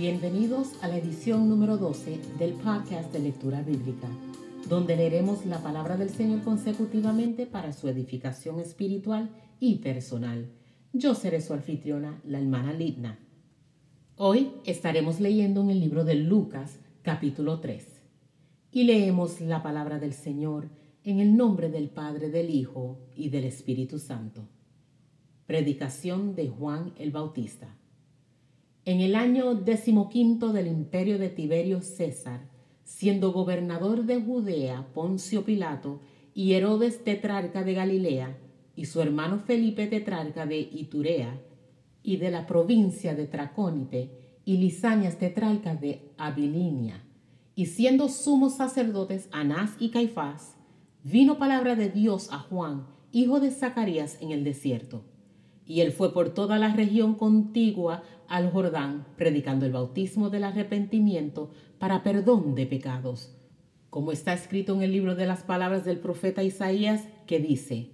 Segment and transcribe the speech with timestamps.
[0.00, 4.08] Bienvenidos a la edición número 12 del podcast de lectura bíblica,
[4.66, 9.28] donde leeremos la palabra del Señor consecutivamente para su edificación espiritual
[9.58, 10.48] y personal.
[10.94, 13.18] Yo seré su anfitriona, la hermana Lidna.
[14.16, 17.86] Hoy estaremos leyendo en el libro de Lucas, capítulo 3,
[18.72, 20.70] y leemos la palabra del Señor
[21.04, 24.48] en el nombre del Padre, del Hijo y del Espíritu Santo.
[25.44, 27.76] Predicación de Juan el Bautista.
[28.86, 32.48] En el año decimoquinto del imperio de Tiberio César,
[32.82, 36.00] siendo gobernador de Judea Poncio Pilato
[36.32, 38.38] y Herodes tetrarca de Galilea,
[38.74, 41.38] y su hermano Felipe tetrarca de Iturea,
[42.02, 47.04] y de la provincia de Tracónite, y Lisanias tetrarca de Abilinia,
[47.54, 50.56] y siendo sumos sacerdotes Anás y Caifás,
[51.04, 55.02] vino palabra de Dios a Juan, hijo de Zacarías, en el desierto.
[55.66, 61.50] Y él fue por toda la región contigua al Jordán, predicando el bautismo del arrepentimiento
[61.78, 63.36] para perdón de pecados,
[63.90, 67.90] como está escrito en el libro de las palabras del profeta Isaías, que dice,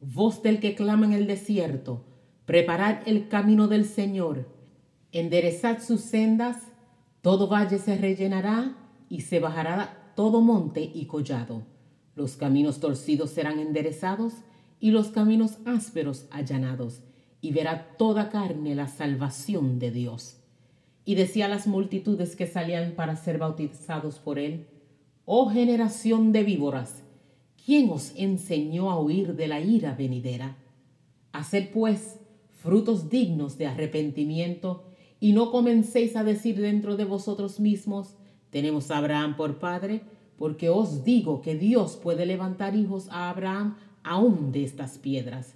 [0.00, 2.04] Voz del que clama en el desierto,
[2.44, 4.48] preparad el camino del Señor,
[5.12, 6.56] enderezad sus sendas,
[7.22, 8.76] todo valle se rellenará
[9.08, 11.62] y se bajará todo monte y collado.
[12.16, 14.34] Los caminos torcidos serán enderezados
[14.80, 17.02] y los caminos ásperos allanados
[17.46, 20.38] y verá toda carne la salvación de Dios.
[21.04, 24.66] Y decía a las multitudes que salían para ser bautizados por él,
[25.24, 27.04] Oh generación de víboras,
[27.64, 30.56] ¿quién os enseñó a huir de la ira venidera?
[31.32, 32.18] Haced pues
[32.50, 34.82] frutos dignos de arrepentimiento
[35.20, 38.16] y no comencéis a decir dentro de vosotros mismos,
[38.50, 40.00] tenemos a Abraham por padre,
[40.36, 45.54] porque os digo que Dios puede levantar hijos a Abraham aún de estas piedras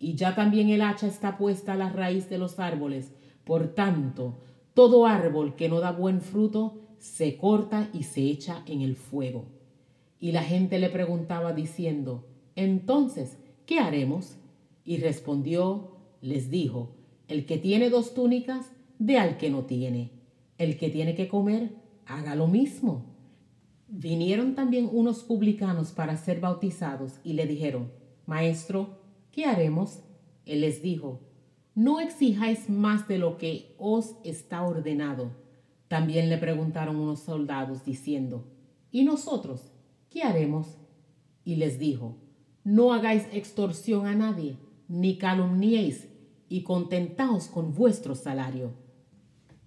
[0.00, 3.12] y ya también el hacha está puesta a la raíz de los árboles.
[3.44, 4.38] Por tanto,
[4.72, 9.44] todo árbol que no da buen fruto se corta y se echa en el fuego.
[10.18, 14.36] Y la gente le preguntaba diciendo, entonces, ¿qué haremos?
[14.84, 16.96] Y respondió, les dijo,
[17.28, 20.12] el que tiene dos túnicas, dé al que no tiene.
[20.56, 21.74] El que tiene que comer,
[22.06, 23.04] haga lo mismo.
[23.88, 27.90] Vinieron también unos publicanos para ser bautizados y le dijeron,
[28.26, 28.99] Maestro,
[29.32, 30.00] ¿qué haremos?
[30.46, 31.20] Él les dijo,
[31.74, 35.30] no exijáis más de lo que os está ordenado.
[35.88, 38.44] También le preguntaron unos soldados diciendo,
[38.90, 39.72] ¿y nosotros
[40.08, 40.78] qué haremos?
[41.44, 42.16] Y les dijo,
[42.64, 44.56] no hagáis extorsión a nadie,
[44.88, 46.08] ni calumniéis,
[46.48, 48.72] y contentaos con vuestro salario.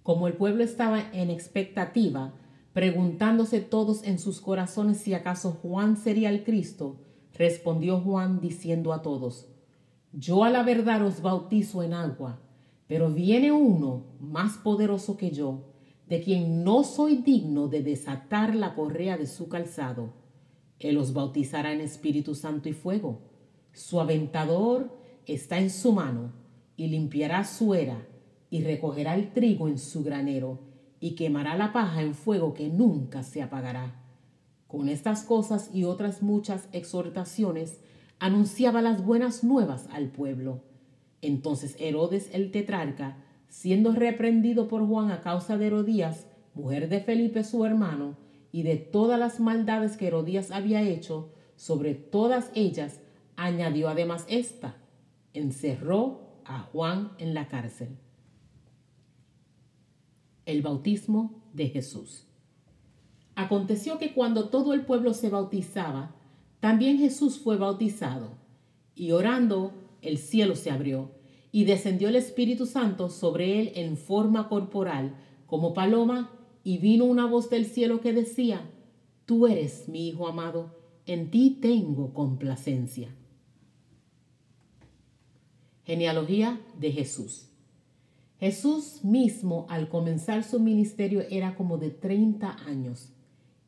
[0.02, 2.34] Como el pueblo estaba en expectativa,
[2.74, 7.00] preguntándose todos en sus corazones si acaso Juan sería el Cristo,
[7.32, 9.48] respondió Juan diciendo a todos,
[10.16, 12.40] yo a la verdad os bautizo en agua,
[12.86, 15.72] pero viene uno más poderoso que yo,
[16.06, 20.12] de quien no soy digno de desatar la correa de su calzado.
[20.78, 23.22] Él os bautizará en Espíritu Santo y fuego.
[23.72, 26.32] Su aventador está en su mano,
[26.76, 28.06] y limpiará su era,
[28.50, 30.60] y recogerá el trigo en su granero,
[31.00, 34.00] y quemará la paja en fuego que nunca se apagará.
[34.68, 37.80] Con estas cosas y otras muchas exhortaciones,
[38.18, 40.62] anunciaba las buenas nuevas al pueblo.
[41.22, 47.44] Entonces Herodes el tetrarca, siendo reprendido por Juan a causa de Herodías, mujer de Felipe
[47.44, 48.16] su hermano,
[48.52, 53.00] y de todas las maldades que Herodías había hecho, sobre todas ellas
[53.36, 54.76] añadió además esta,
[55.32, 57.96] encerró a Juan en la cárcel.
[60.46, 62.26] El bautismo de Jesús.
[63.34, 66.14] Aconteció que cuando todo el pueblo se bautizaba,
[66.64, 68.38] también Jesús fue bautizado,
[68.94, 71.10] y orando el cielo se abrió,
[71.52, 75.14] y descendió el Espíritu Santo sobre él en forma corporal,
[75.44, 76.30] como paloma,
[76.62, 78.62] y vino una voz del cielo que decía,
[79.26, 80.74] Tú eres mi Hijo amado,
[81.04, 83.14] en ti tengo complacencia.
[85.84, 87.50] Genealogía de Jesús.
[88.40, 93.12] Jesús mismo al comenzar su ministerio era como de 30 años,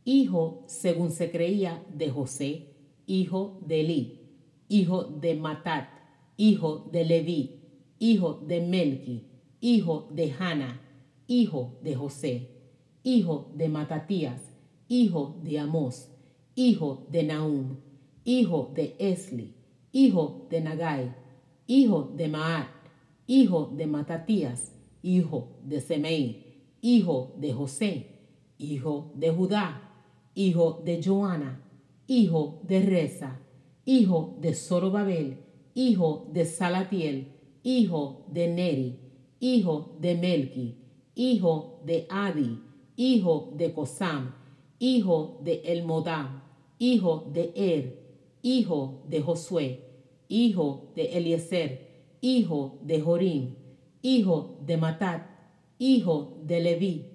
[0.06, 2.72] hijo, según se creía, de José,
[3.06, 4.20] hijo de Eli,
[4.68, 5.88] hijo de Matat,
[6.36, 7.60] hijo de Leví,
[7.98, 9.24] hijo de Melki,
[9.60, 10.80] hijo de Hanna,
[11.26, 12.50] hijo de José,
[13.02, 14.52] hijo de Matatías,
[14.88, 16.10] hijo de Amós,
[16.54, 17.76] hijo de Naum,
[18.24, 19.54] hijo de Esli,
[19.92, 21.14] hijo de Nagai,
[21.66, 22.68] hijo de Maat,
[23.26, 24.72] hijo de Matatías,
[25.02, 26.46] hijo de Semei,
[26.80, 28.06] hijo de José,
[28.58, 29.92] hijo de Judá,
[30.34, 31.62] hijo de Joana,
[32.06, 33.40] hijo de Reza,
[33.84, 35.38] hijo de Zorobabel,
[35.74, 37.32] hijo de Salatiel,
[37.62, 38.98] hijo de Neri,
[39.40, 40.76] hijo de Melki,
[41.14, 42.60] hijo de Adi,
[42.96, 44.34] hijo de Cosam,
[44.78, 46.42] hijo de Elmodam,
[46.78, 48.06] hijo de Er,
[48.42, 49.80] hijo de Josué,
[50.28, 51.86] hijo de Eliezer,
[52.20, 53.54] hijo de Jorim,
[54.02, 55.26] hijo de Matat,
[55.78, 57.06] hijo de Leví,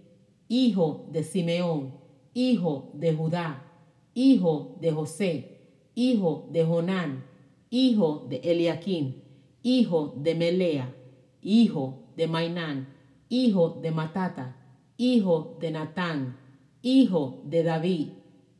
[0.47, 1.93] hijo de Simeón,
[2.33, 3.70] hijo de Judá,
[4.13, 5.61] hijo de José,
[5.95, 7.25] hijo de Jonán,
[7.69, 9.21] hijo de Eliakim,
[9.63, 10.95] hijo de Melea,
[11.41, 12.87] hijo de Mainán,
[13.29, 14.57] hijo de Matata,
[14.97, 16.37] hijo de Natán,
[16.81, 18.09] hijo de David,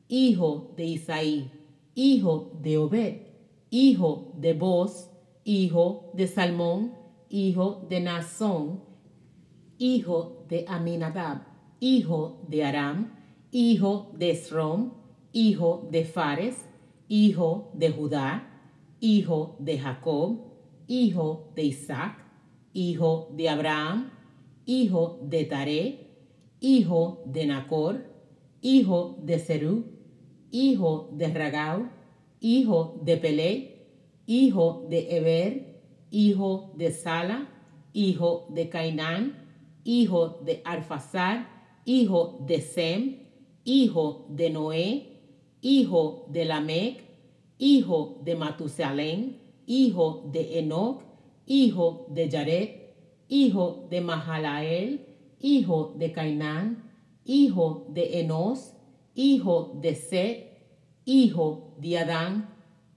[0.08, 1.52] hijo de Isaí,
[1.96, 3.18] hijo de Obed,
[3.70, 5.10] hijo de Boz,
[5.44, 6.94] hijo de Salmón,
[7.30, 8.82] hijo de Nazón,
[9.78, 11.44] hijo de Aminadab,
[11.80, 13.14] hijo de Aram,
[13.52, 15.01] hijo de Esrom,
[15.34, 16.66] hijo de Fares,
[17.08, 18.48] hijo de Judá,
[19.00, 20.40] hijo de Jacob,
[20.88, 22.18] hijo de Isaac,
[22.74, 24.12] hijo de Abraham,
[24.66, 26.08] hijo de Taré,
[26.60, 28.06] hijo de Nacor,
[28.62, 29.86] hijo de Serú,
[30.52, 31.90] hijo de Ragau,
[32.40, 33.88] hijo de Pelé,
[34.26, 35.82] hijo de Eber,
[36.12, 37.50] hijo de Sala,
[37.94, 39.48] hijo de Cainán,
[39.84, 41.48] hijo de Arfasar,
[41.86, 43.20] hijo de Sem,
[43.64, 45.11] hijo de Noé,
[45.62, 47.04] hijo de Lamec,
[47.58, 51.04] hijo de Matusalén, hijo de Enoch,
[51.46, 52.70] hijo de Jared,
[53.28, 55.06] hijo de Mahalael,
[55.40, 56.92] hijo de Cainán,
[57.26, 58.74] hijo de Enos,
[59.16, 60.52] hijo de Set,
[61.06, 62.50] hijo de Adán,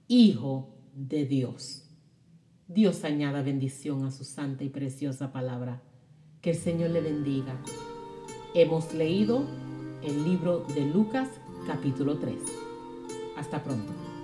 [0.07, 1.83] hijo de Dios.
[2.67, 5.83] Dios añada bendición a su santa y preciosa palabra.
[6.41, 7.61] Que el Señor le bendiga.
[8.53, 9.43] Hemos leído
[10.03, 11.29] el libro de Lucas
[11.65, 12.35] capítulo 3.
[13.37, 14.14] Hasta pronto.